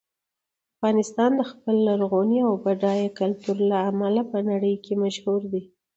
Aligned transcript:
افغانستان 0.77 1.31
د 1.39 1.41
خپل 1.51 1.75
لرغوني 1.87 2.39
او 2.47 2.53
بډایه 2.63 3.09
کلتور 3.19 3.57
له 3.71 3.77
امله 3.91 4.21
په 4.31 4.37
نړۍ 4.49 4.75
کې 4.85 4.93
مشهور 5.03 5.41
دی. 5.51 5.63